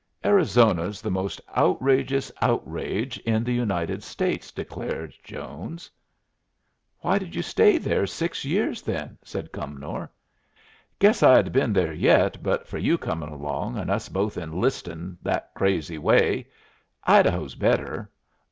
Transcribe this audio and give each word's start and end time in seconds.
"Arizona's 0.25 0.99
the 0.99 1.11
most 1.11 1.39
outrageous 1.55 2.31
outrage 2.41 3.19
in 3.19 3.43
the 3.43 3.53
United 3.53 4.01
States," 4.01 4.51
declared 4.51 5.13
Jones. 5.23 5.91
"Why 7.01 7.19
did 7.19 7.35
you 7.35 7.43
stay 7.43 7.77
there 7.77 8.07
six 8.07 8.43
years, 8.43 8.81
then?" 8.81 9.19
said 9.23 9.51
Cumnor. 9.51 10.09
"Guess 10.97 11.21
I'd 11.21 11.51
been 11.51 11.71
there 11.71 11.93
yet 11.93 12.41
but 12.41 12.67
for 12.67 12.79
you 12.79 12.97
comin' 12.97 13.29
along 13.29 13.77
and 13.77 13.91
us 13.91 14.09
both 14.09 14.37
enlistin' 14.39 15.19
that 15.21 15.53
crazy 15.53 15.99
way. 15.99 16.47
Idaho's 17.03 17.53
better. 17.53 18.09